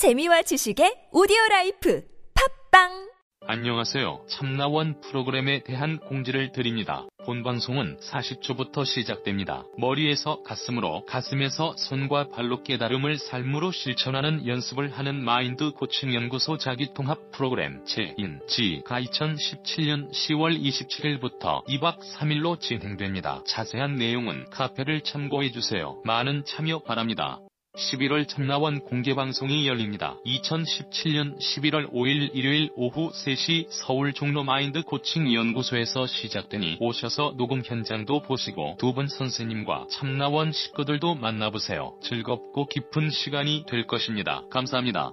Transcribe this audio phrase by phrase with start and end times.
[0.00, 2.02] 재미와 지식의 오디오 라이프
[2.70, 3.10] 팟빵
[3.46, 4.24] 안녕하세요.
[4.30, 7.04] 참나원 프로그램에 대한 공지를 드립니다.
[7.26, 9.64] 본 방송은 40초부터 시작됩니다.
[9.76, 17.84] 머리에서 가슴으로, 가슴에서 손과 발로 깨달음을 삶으로 실천하는 연습을 하는 마인드 코칭 연구소 자기통합 프로그램
[17.84, 23.42] 제1기가 2017년 10월 27일부터 2박 3일로 진행됩니다.
[23.46, 26.00] 자세한 내용은 카페를 참고해주세요.
[26.06, 27.38] 많은 참여 바랍니다.
[27.76, 30.16] 11월 참나원 공개방송이 열립니다.
[30.26, 38.22] 2017년 11월 5일 일요일 오후 3시 서울 종로 마인드 코칭 연구소에서 시작되니 오셔서 녹음 현장도
[38.22, 41.94] 보시고 두 분 선생님과 참나원 식구들도 만나보세요.
[42.02, 44.42] 즐겁고 깊은 시간이 될 것입니다.
[44.50, 45.12] 감사합니다.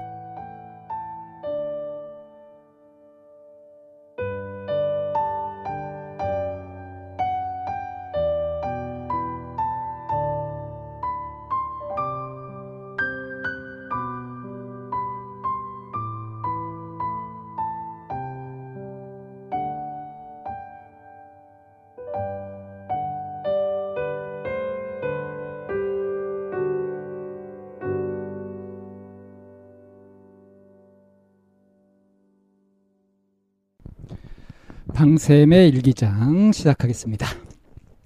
[35.01, 37.25] 방샘의 일기장 시작하겠습니다.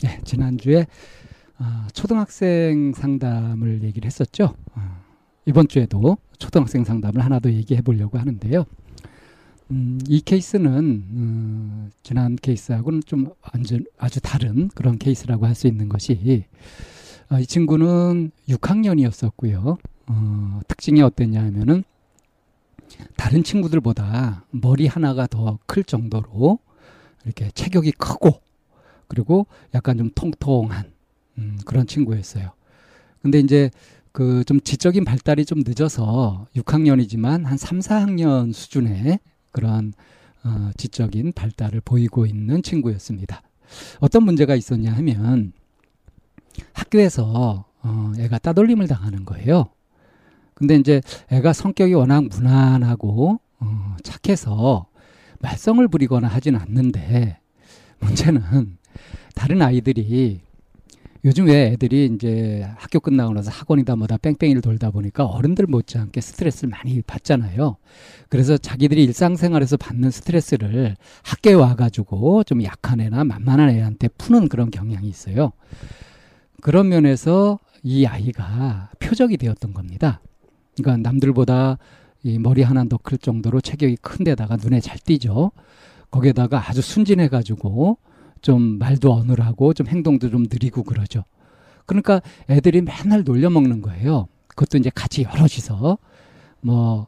[0.01, 0.87] 네, 지난주에
[1.59, 4.55] 어, 초등학생 상담을 얘기를 했었죠.
[4.75, 4.81] 어,
[5.45, 8.63] 이번 주에도 초등학생 상담을 하나 더 얘기해 보려고 하는데요.
[9.71, 15.89] 음, 이 케이스는 어, 지난 케이스하고는 좀 완전 아주 다른 그런 케이스라고 할 수 있는
[15.89, 16.45] 것이
[17.29, 19.77] 어, 이 친구는 6학년이었었고요.
[20.07, 21.83] 어, 특징이 어땠냐 하면은
[23.17, 26.59] 다른 친구들보다 머리 하나가 더 클 정도로
[27.25, 28.41] 이렇게 체격이 크고
[29.07, 30.91] 그리고 약간 좀 통통한
[31.37, 32.51] 음, 그런 친구였어요.
[33.21, 33.69] 근데 이제
[34.11, 39.19] 그 좀 지적인 발달이 좀 늦어서 6학년이지만 한 3, 4학년 수준의
[39.51, 39.93] 그런
[40.43, 43.41] 어, 지적인 발달을 보이고 있는 친구였습니다.
[43.99, 45.51] 어떤 문제가 있었냐 하면
[46.73, 49.65] 학교에서 어, 애가 따돌림을 당하는 거예요.
[50.53, 54.87] 근데 이제 애가 성격이 워낙 무난하고 어, 착해서
[55.39, 57.39] 말썽을 부리거나 하진 않는데
[57.99, 58.77] 문제는
[59.35, 60.41] 다른 아이들이
[61.25, 66.69] 요즘 왜 애들이 이제 학교 끝나고 나서 학원이다 뭐다 뺑뺑이를 돌다 보니까 어른들 못지않게 스트레스를
[66.69, 67.77] 많이 받잖아요.
[68.29, 75.07] 그래서 자기들이 일상생활에서 받는 스트레스를 학교에 와가지고 좀 약한 애나 만만한 애한테 푸는 그런 경향이
[75.07, 75.51] 있어요.
[76.61, 80.21] 그런 면에서 이 아이가 표적이 되었던 겁니다.
[80.77, 81.79] 그러니까 남들보다
[82.25, 85.51] 이 머리 하나 더클 정도로 체격이 큰 데다가 눈에 잘 띄죠.
[86.09, 87.99] 거기에다가 아주 순진해가지고
[88.41, 91.23] 좀 말도 어눌하고 좀 행동도 좀 느리고 그러죠.
[91.85, 94.27] 그러니까 애들이 맨날 놀려먹는 거예요.
[94.47, 95.99] 그것도 이제 같이 여럿이서
[96.61, 97.07] 뭐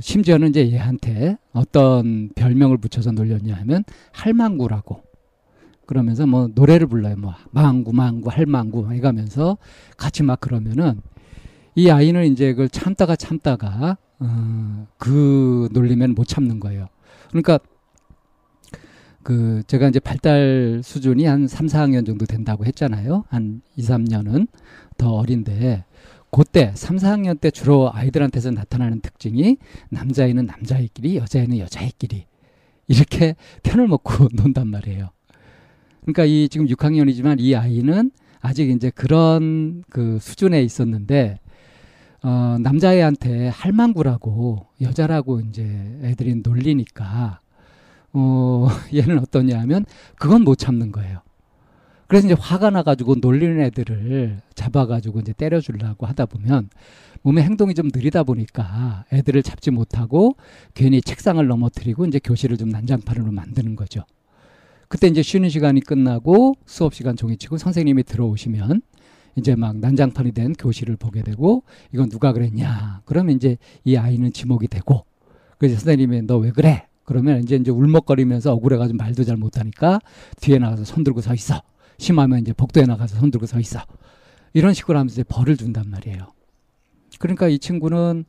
[0.00, 5.02] 심지어는 이제 얘한테 어떤 별명을 붙여서 놀렸냐 하면 할망구라고
[5.84, 7.16] 그러면서 뭐 노래를 불러요.
[7.16, 9.58] 뭐 망구 망구 할망구 해가면서
[9.98, 11.02] 같이 막 그러면은
[11.76, 16.88] 이 아이는 이제 그걸 참다가 참다가 어, 그 놀리면 못 참는 거예요.
[17.28, 17.58] 그러니까
[19.22, 23.24] 그 제가 이제 발달 수준이 한 3, 4학년 정도 된다고 했잖아요.
[23.28, 24.48] 한 2, 3년은
[24.96, 25.84] 더 어린데
[26.30, 29.58] 그때 3, 4학년 때 주로 아이들한테서 나타나는 특징이
[29.90, 32.24] 남자애는 남자애끼리, 여자애는 여자애끼리
[32.88, 35.10] 이렇게 편을 먹고 논단 말이에요.
[36.02, 41.40] 그러니까 이 지금 6학년이지만 이 아이는 아직 이제 그런 그 수준에 있었는데
[42.22, 45.62] 어, 남자애한테 할망구라고 여자라고 이제
[46.02, 47.40] 애들이 놀리니까
[48.12, 49.84] 어, 얘는 어떠냐 하면
[50.18, 51.20] 그건 못 참는 거예요.
[52.08, 56.70] 그래서 이제 화가 나가지고 놀리는 애들을 잡아가지고 이제 때려주려고 하다 보면
[57.22, 60.36] 몸의 행동이 좀 느리다 보니까 애들을 잡지 못하고
[60.74, 64.04] 괜히 책상을 넘어뜨리고 이제 교실을 좀 난장판으로 만드는 거죠.
[64.88, 68.82] 그때 이제 쉬는 시간이 끝나고 수업 시간 종이 치고 선생님이 들어오시면
[69.36, 71.62] 이제 막 난장판이 된 교실을 보게 되고
[71.92, 73.02] 이건 누가 그랬냐.
[73.04, 75.04] 그러면 이제 이 아이는 지목이 되고
[75.58, 76.86] 그래서 선생님이 너 왜 그래?
[77.04, 80.00] 그러면 이제 이제 울먹거리면서 억울해가지고 말도 잘 못하니까
[80.40, 81.62] 뒤에 나가서 손 들고 서 있어.
[81.98, 83.80] 심하면 이제 복도에 나가서 손 들고 서 있어.
[84.54, 86.32] 이런 식으로 하면서 이제 벌을 준단 말이에요.
[87.18, 88.24] 그러니까 이 친구는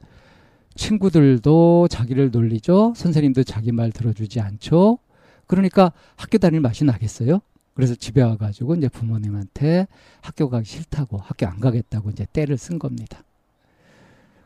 [0.76, 2.94] 친구들도 자기를 놀리죠.
[2.96, 5.00] 선생님도 자기 말 들어주지 않죠.
[5.48, 7.40] 그러니까 학교 다닐 맛이 나겠어요?
[7.78, 9.86] 그래서 집에 와가지고 이제 부모님한테
[10.22, 13.20] 학교 가기 싫다고 학교 안 가겠다고 이제 때를 쓴 겁니다.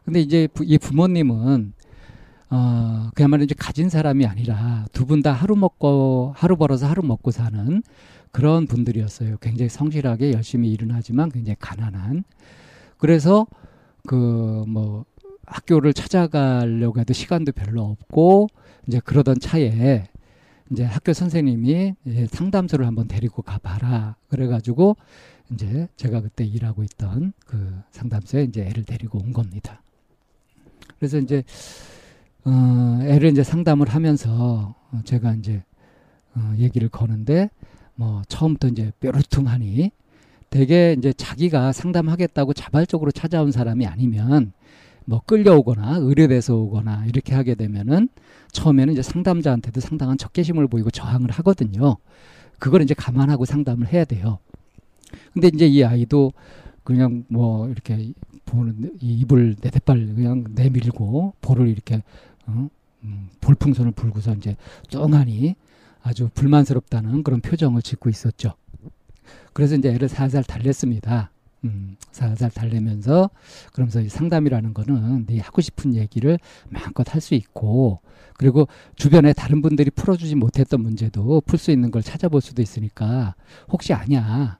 [0.03, 1.71] 근데 이제 이 부모님은
[2.49, 7.31] 어, 그야말로 이제 가진 사람이 아니라 두 분 다 하루 먹고, 하루 벌어서 하루 먹고
[7.31, 7.81] 사는
[8.33, 9.37] 그런 분들이었어요.
[9.39, 12.25] 굉장히 성실하게 열심히 일은 하지만 굉장히 가난한.
[12.97, 13.47] 그래서
[14.05, 15.05] 그 뭐
[15.45, 18.47] 학교를 찾아가려고 해도 시간도 별로 없고
[18.87, 20.09] 이제 그러던 차에
[20.71, 24.15] 이제 학교 선생님이 이제 상담소를 한번 데리고 가봐라.
[24.29, 24.95] 그래가지고
[25.51, 29.81] 이제 제가 그때 일하고 있던 그 상담소에 이제 애를 데리고 온 겁니다.
[30.97, 31.43] 그래서 이제
[32.45, 35.61] 어, 애를 이제 상담을 하면서 어, 제가 이제
[36.35, 37.49] 어, 얘기를 거는데
[37.95, 39.91] 뭐 처음부터 이제 뾰루퉁하니
[40.49, 44.53] 되게 이제 자기가 상담하겠다고 자발적으로 찾아온 사람이 아니면
[45.05, 48.09] 뭐 끌려오거나 의뢰돼서 오거나 이렇게 하게 되면은
[48.51, 51.97] 처음에는 이제 상담자한테도 상당한 적개심을 보이고 저항을 하거든요.
[52.59, 54.39] 그걸 이제 감안하고 상담을 해야 돼요.
[55.33, 56.31] 근데 이제 이 아이도
[56.83, 58.13] 그냥 뭐 이렇게
[58.45, 62.03] 보는 이 입을 내대발 그냥 내밀고 볼을 이렇게
[62.45, 62.69] 어?
[63.03, 64.55] 음, 볼풍선을 불고서 이제
[64.89, 65.55] 뚱하니
[66.03, 68.53] 아주 불만스럽다는 그런 표정을 짓고 있었죠.
[69.53, 71.30] 그래서 이제 애를 살살 달랬습니다.
[71.63, 73.29] 음, 살살 달래면서
[73.73, 77.99] 그러면서 상담이라는 거는 네 하고 싶은 얘기를 마음껏 할 수 있고
[78.37, 83.35] 그리고 주변에 다른 분들이 풀어주지 못했던 문제도 풀 수 있는 걸 찾아볼 수도 있으니까
[83.69, 84.59] 혹시 아냐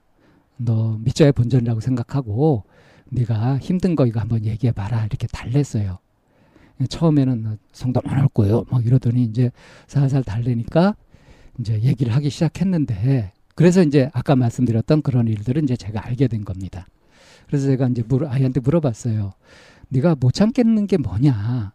[0.56, 2.64] 너 밑자의 본전이라고 생각하고
[3.10, 5.98] 네가 힘든 거 이거 한번 얘기해 봐라 이렇게 달랬어요.
[6.88, 8.64] 처음에는 성담 안 할 거예요.
[8.70, 9.50] 막 이러더니 이제
[9.88, 10.94] 살살 달래니까
[11.60, 16.86] 이제 얘기를 하기 시작했는데 그래서 이제 아까 말씀드렸던 그런 일들은 이제 제가 알게 된 겁니다.
[17.46, 19.32] 그래서 제가 이제 물, 아이한테 물어봤어요.
[19.88, 21.72] 네가 못 참겠는 게 뭐냐?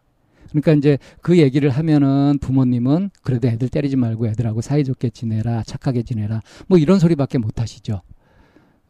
[0.50, 6.40] 그러니까 이제 그 얘기를 하면은 부모님은 그래도 애들 때리지 말고 애들하고 사이좋게 지내라, 착하게 지내라,
[6.66, 8.02] 뭐 이런 소리밖에 못 하시죠.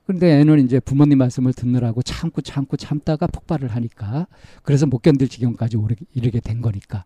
[0.07, 4.27] 근데 애는 이제 부모님 말씀을 듣느라고 참고 참고 참다가 폭발을 하니까
[4.63, 7.05] 그래서 못 견딜 지경까지 오르, 이르게 된 거니까.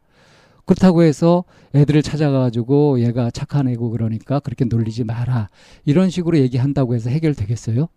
[0.64, 1.44] 그렇다고 해서
[1.74, 5.48] 애들을 찾아가지고 얘가 착한 애고 그러니까 그렇게 놀리지 마라.
[5.84, 7.88] 이런 식으로 얘기한다고 해서 해결되겠어요?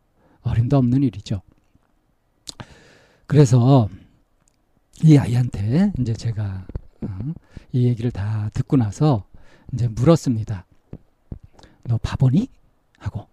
[0.41, 1.41] 어림도 없는 일이죠.
[3.27, 3.89] 그래서
[5.03, 6.67] 이 아이한테 이제 제가
[7.01, 7.19] 어,
[7.71, 9.25] 이 얘기를 다 듣고 나서
[9.73, 10.65] 이제 물었습니다.
[11.83, 12.47] 너 바보니?
[12.97, 13.27] 하고.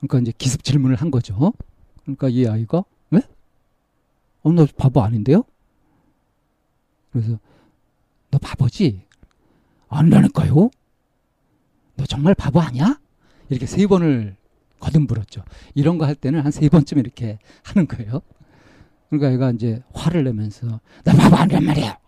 [0.00, 1.52] 그러니까 이제 기습 질문을 한 거죠.
[2.02, 3.20] 그러니까 이 아이가 왜?
[4.42, 5.44] 어, 너 바보 아닌데요?
[7.12, 7.38] 그래서
[8.30, 9.02] 너 바보지?
[9.88, 10.70] 아니라니까요?
[11.96, 13.00] 너 정말 바보 아니야?
[13.48, 14.36] 이렇게 세 번을
[14.80, 15.42] 거듭물었죠.
[15.74, 18.20] 이런 거 할 때는 한 세 번쯤 이렇게 하는 거예요.
[19.10, 21.98] 그러니까 얘가 이제 화를 내면서 나 바보 아니란 말이야.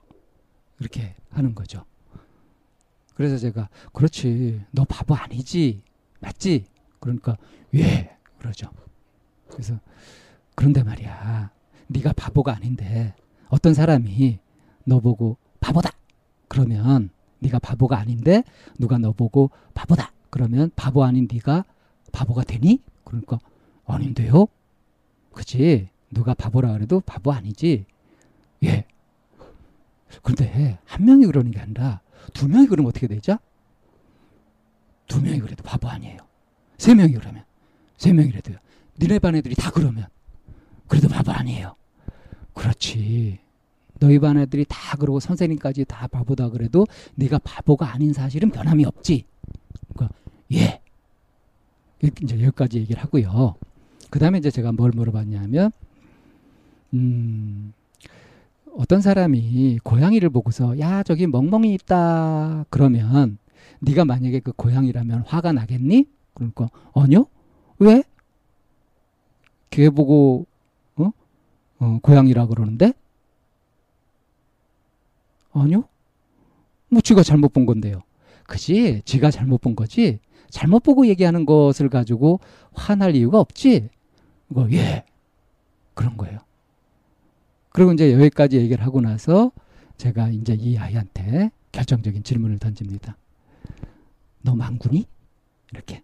[0.78, 1.84] 이렇게 하는 거죠.
[3.14, 5.82] 그래서 제가 그렇지 너 바보 아니지
[6.20, 6.66] 맞지?
[7.00, 7.36] 그러니까
[7.74, 8.70] 예 그러죠.
[9.50, 9.78] 그래서
[10.54, 11.50] 그런데 말이야
[11.88, 13.14] 네가 바보가 아닌데
[13.48, 14.38] 어떤 사람이
[14.84, 15.38] 너 보고
[16.60, 18.44] 그러면 네가 바보가 아닌데
[18.78, 21.64] 누가 너 보고 바보다 그러면 바보 아닌 네가
[22.12, 22.82] 바보가 되니?
[23.04, 23.38] 그러니까
[23.86, 24.46] 아닌데요.
[25.32, 25.88] 그지?
[26.10, 27.86] 누가 바보라 그래도 바보 아니지.
[28.64, 28.84] 예.
[30.22, 32.00] 그런데 한 명이 그러는 게 아니라
[32.34, 33.38] 두 명이 그러면 어떻게 되죠?
[35.08, 36.18] 두 명이 그래도 바보 아니에요.
[36.78, 37.44] 세 명이 그러면
[37.96, 38.58] 세 명이라도요.
[39.00, 40.06] 니네 반 애들이 다 그러면
[40.88, 41.74] 그래도 바보 아니에요.
[42.54, 43.38] 그렇지.
[44.00, 49.24] 너희 반 애들이 다 그러고 선생님까지 다 바보다 그래도 네가 바보가 아닌 사실은 변함이 없지.
[49.94, 50.14] 그러니까
[50.52, 50.80] 예.
[52.02, 53.54] 이제 여기까지 얘기를 하고요.
[54.08, 55.70] 그 다음에 이제 제가 뭘 물어봤냐면,
[56.94, 57.72] 음,
[58.76, 63.38] 어떤 사람이 고양이를 보고서 야 저기 멍멍이 있다 그러면
[63.80, 66.06] 네가 만약에 그 고양이라면 화가 나겠니?
[66.34, 67.26] 그러니까 아니요.
[67.78, 68.02] 왜?
[69.70, 70.46] 걔 보고
[70.96, 71.10] 어?
[71.78, 72.92] 어 고양이라 그러는데?
[75.52, 75.84] 아니요.
[76.88, 78.02] 뭐 지가 잘못 본 건데요.
[78.46, 79.02] 그지?
[79.04, 80.20] 지가 잘못 본 거지.
[80.50, 82.40] 잘못 보고 얘기하는 것을 가지고
[82.72, 83.88] 화날 이유가 없지.
[84.48, 85.04] 뭐 예.
[85.94, 86.38] 그런 거예요.
[87.70, 89.52] 그리고 이제 여기까지 얘기를 하고 나서
[89.96, 93.16] 제가 이제 이 아이한테 결정적인 질문을 던집니다.
[94.42, 95.06] 너 망구니?
[95.72, 96.02] 이렇게.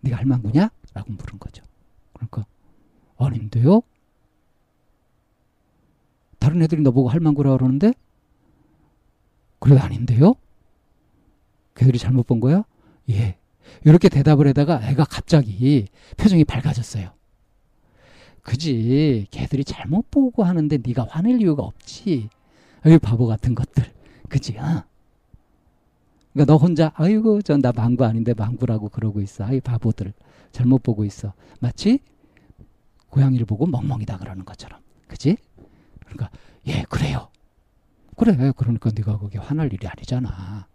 [0.00, 0.70] 네가 할 망구냐?
[0.92, 1.64] 라고 물은 거죠.
[2.12, 2.44] 그러니까
[3.16, 3.80] 아닌데요?
[6.38, 7.92] 다른 애들이 너보고 할 망구라 그러는데
[9.64, 10.34] 그래도 아닌데요?
[11.74, 12.64] 걔들이 잘못 본 거야?
[13.08, 13.38] 예.
[13.82, 15.86] 이렇게 대답을 하다가 애가 갑자기
[16.18, 17.10] 표정이 밝아졌어요.
[18.42, 19.26] 그지.
[19.30, 22.28] 걔들이 잘못 보고 하는데 네가 화낼 이유가 없지.
[22.82, 23.90] 아유 바보 같은 것들.
[24.28, 24.58] 그지.
[24.58, 24.84] 어?
[26.34, 29.44] 그러니까 너 혼자 아이고 전 나 망구 아닌데 망구라고 그러고 있어.
[29.44, 30.12] 아이 바보들
[30.52, 31.32] 잘못 보고 있어.
[31.60, 32.00] 마치
[33.08, 34.78] 고양이를 보고 멍멍이다 그러는 것처럼.
[35.08, 35.38] 그지?
[36.00, 36.28] 그러니까
[36.66, 37.28] 예 그래요.
[38.16, 40.66] 그래 그러니까 네가 거기 화날 일이 아니잖아.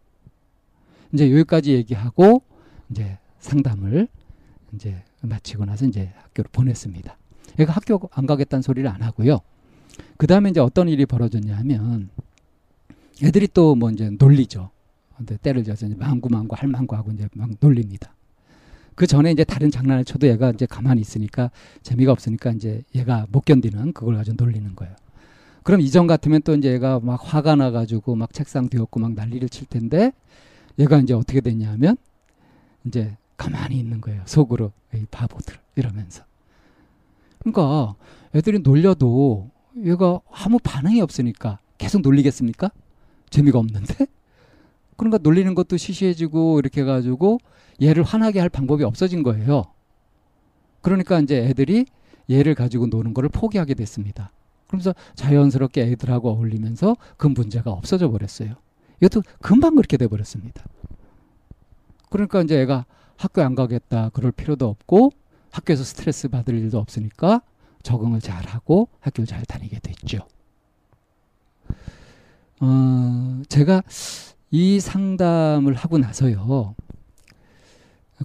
[1.13, 2.43] 이제 여기까지 얘기하고
[2.89, 4.07] 이제 상담을
[4.73, 7.17] 이제 마치고 나서 이제 학교로 보냈습니다.
[7.59, 9.39] 얘가 학교 안 가겠다는 소리를 안 하고요.
[10.17, 12.09] 그 다음에 이제 어떤 일이 벌어졌냐 하면
[13.23, 14.69] 애들이 또 뭐 이제 놀리죠.
[15.17, 18.13] 근데 때를 져서 이제 망구망구 할망구 하고 이제 막 놀립니다.
[18.95, 21.51] 그 전에 이제 다른 장난을 쳐도 얘가 이제 가만히 있으니까
[21.83, 24.95] 재미가 없으니까 이제 얘가 못 견디는 그걸 가지고 놀리는 거예요.
[25.69, 29.67] 그럼 이전 같으면 또 이제 얘가 막 화가 나가지고 막 책상 뒤엎고 막 난리를 칠
[29.67, 30.11] 텐데
[30.79, 31.95] 얘가 이제 어떻게 됐냐면
[32.87, 34.23] 이제 가만히 있는 거예요.
[34.25, 36.23] 속으로 이 바보들 이러면서.
[37.37, 37.93] 그러니까
[38.33, 39.51] 애들이 놀려도
[39.85, 42.71] 얘가 아무 반응이 없으니까 계속 놀리겠습니까?
[43.29, 44.07] 재미가 없는데.
[44.97, 47.37] 그러니까 놀리는 것도 시시해지고 이렇게 해가지고
[47.79, 49.65] 얘를 화나게 할 방법이 없어진 거예요.
[50.81, 51.85] 그러니까 이제 애들이
[52.27, 54.31] 얘를 가지고 노는 거를 포기하게 됐습니다.
[54.69, 58.55] 그러면서 자연스럽게 애들하고 어울리면서 그 문제가 없어져 버렸어요.
[59.01, 60.63] 이것도 금방 그렇게 돼 버렸습니다.
[62.09, 62.85] 그러니까 이제 애가
[63.17, 65.11] 학교 안 가겠다 그럴 필요도 없고
[65.51, 67.41] 학교에서 스트레스 받을 일도 없으니까
[67.81, 70.19] 적응을 잘 하고 학교를 잘 다니게 됐죠.
[72.59, 73.81] 어, 제가
[74.51, 76.75] 이 상담을 하고 나서요.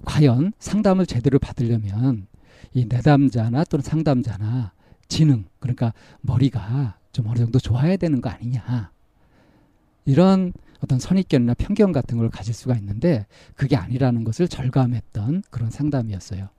[0.03, 2.27] 과연 상담을 제대로 받으려면
[2.73, 4.73] 이 내담자나 또는 상담자나
[5.07, 8.91] 지능 그러니까 머리가 좀 어느 정도 좋아야 되는 거 아니냐
[10.05, 16.49] 이런 어떤 선입견이나 편견 같은 걸 가질 수가 있는데 그게 아니라는 것을 절감했던 그런 상담이었어요.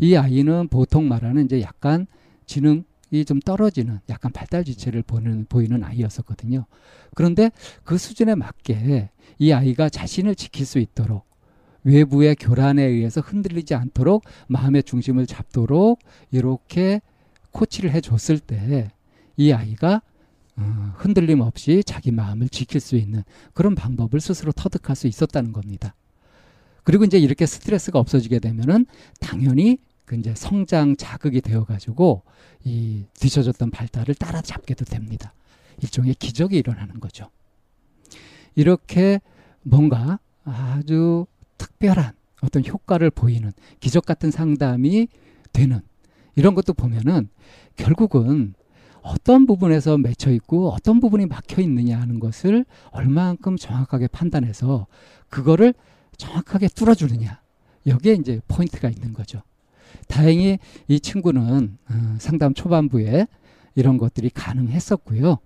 [0.00, 2.06] 이 아이는 보통 말하는 이제 약간
[2.46, 6.64] 지능이 좀 떨어지는 약간 발달 지체를 보이는, 보이는 아이였었거든요.
[7.14, 7.50] 그런데
[7.84, 11.26] 그 수준에 맞게 이 아이가 자신을 지킬 수 있도록
[11.84, 15.98] 외부의 교란에 의해서 흔들리지 않도록 마음의 중심을 잡도록
[16.30, 17.00] 이렇게
[17.52, 18.90] 코치를 해줬을 때
[19.38, 20.02] 이 아이가
[20.56, 23.22] 어, 흔들림 없이 자기 마음을 지킬 수 있는
[23.54, 25.94] 그런 방법을 스스로 터득할 수 있었다는 겁니다.
[26.82, 28.86] 그리고 이제 이렇게 스트레스가 없어지게 되면은
[29.20, 32.22] 당연히 그 이제 성장 자극이 되어 가지고
[32.64, 35.32] 이 뒤쳐졌던 발달을 따라잡게도 됩니다.
[35.80, 37.30] 일종의 기적이 일어나는 거죠.
[38.56, 39.20] 이렇게
[39.62, 41.26] 뭔가 아주
[41.58, 45.08] 특별한 어떤 효과를 보이는 기적 같은 상담이
[45.52, 45.82] 되는
[46.38, 47.28] 이런 것도 보면은
[47.74, 48.54] 결국은
[49.02, 54.86] 어떤 부분에서 맺혀 있고 어떤 부분이 막혀 있느냐 하는 것을 얼마만큼 정확하게 판단해서
[55.30, 55.74] 그거를
[56.16, 57.40] 정확하게 뚫어주느냐
[57.88, 59.42] 여기에 이제 포인트가 있는 거죠.
[60.06, 63.26] 다행히 이 친구는 어, 상담 초반부에
[63.74, 65.38] 이런 것들이 가능했었고요.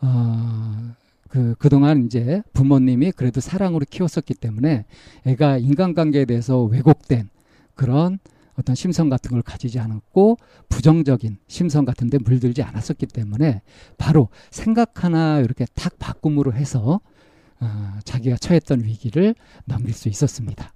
[0.00, 0.94] 어,
[1.28, 4.84] 그, 그동안 이제 부모님이 그래도 사랑으로 키웠었기 때문에
[5.26, 7.30] 애가 인간관계에 대해서 왜곡된
[7.74, 8.20] 그런
[8.58, 10.36] 어떤 심성 같은 걸 가지지 않았고
[10.68, 13.62] 부정적인 심성 같은 데 물들지 않았었기 때문에
[13.98, 17.00] 바로 생각 하나 이렇게 탁 바꿈으로 해서
[17.60, 19.34] 어, 자기가 처했던 위기를
[19.64, 20.72] 넘길 수 있었습니다.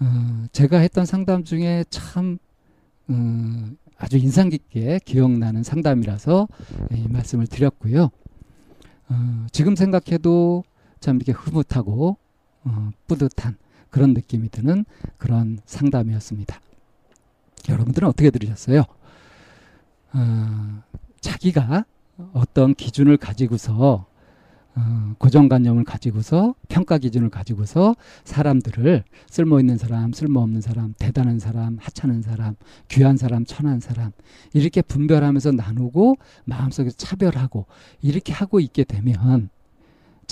[0.00, 2.38] 어, 제가 했던 상담 중에 참
[3.08, 3.14] 어,
[3.96, 6.48] 아주 인상 깊게 기억나는 상담이라서
[6.92, 8.10] 이 말씀을 드렸고요.
[9.08, 10.64] 어, 지금 생각해도
[11.00, 12.16] 참 이렇게 흐뭇하고
[12.64, 13.56] 어, 뿌듯한
[13.92, 14.84] 그런 느낌이 드는
[15.18, 16.60] 그런 상담이었습니다.
[17.68, 18.82] 여러분들은 어떻게 들으셨어요?
[20.14, 20.82] 어,
[21.20, 21.84] 자기가
[22.32, 24.06] 어떤 기준을 가지고서
[24.74, 27.94] 어, 고정관념을 가지고서 평가 기준을 가지고서
[28.24, 32.56] 사람들을 쓸모 있는 사람, 쓸모 없는 사람, 대단한 사람, 하찮은 사람,
[32.88, 34.12] 귀한 사람, 천한 사람
[34.54, 37.66] 이렇게 분별하면서 나누고 마음속에서 차별하고
[38.00, 39.50] 이렇게 하고 있게 되면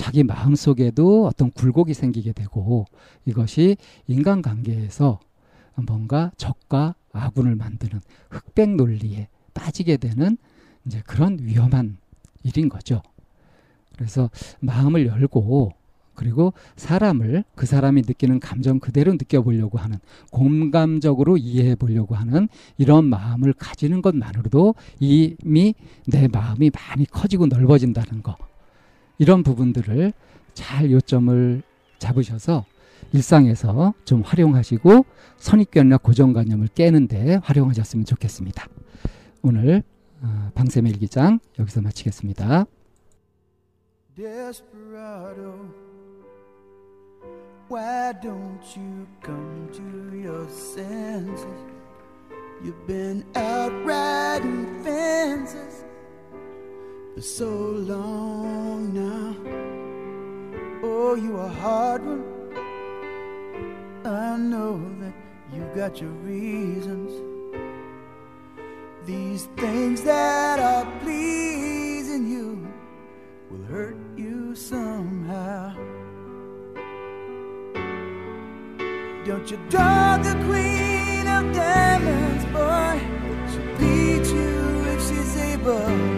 [0.00, 2.86] 자기 마음 속에도 어떤 굴곡이 생기게 되고
[3.26, 3.76] 이것이
[4.06, 5.20] 인간관계에서
[5.86, 10.38] 뭔가 적과 아군을 만드는 흑백 논리에 빠지게 되는
[10.86, 11.98] 이제 그런 위험한
[12.44, 13.02] 일인 거죠.
[13.94, 14.30] 그래서
[14.60, 15.74] 마음을 열고
[16.14, 19.98] 그리고 사람을 그 사람이 느끼는 감정 그대로 느껴보려고 하는
[20.30, 25.74] 공감적으로 이해해 보려고 하는 이런 마음을 가지는 것만으로도 이미
[26.06, 28.38] 내 마음이 많이 커지고 넓어진다는 거
[29.20, 30.14] 이런 부분들을
[30.54, 31.62] 잘 요점을
[31.98, 32.64] 잡으셔서
[33.12, 35.04] 일상에서 좀 활용하시고
[35.36, 38.66] 선입견이나 고정관념을 깨는데 활용하셨으면 좋겠습니다.
[39.42, 39.82] 오늘
[40.22, 42.64] 어, 방쌤의 일기장 여기서 마치겠습니다.
[47.70, 51.46] Why don't you come to your senses?
[52.64, 55.84] You've been out riding fences
[57.20, 59.36] so long now.
[60.82, 62.24] Oh, you a hard one.
[64.06, 65.12] I know that
[65.52, 67.12] you got your reasons.
[69.04, 72.66] These things that are pleasing you
[73.50, 75.74] will hurt you somehow.
[79.26, 82.98] Don't you draw the queen of diamonds, boy?
[83.52, 86.09] She'll beat you if she's able.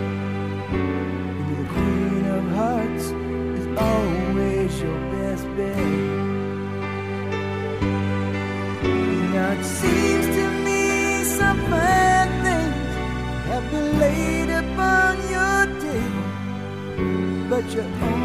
[17.53, 18.22] But you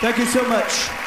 [0.00, 1.05] Thank you so much.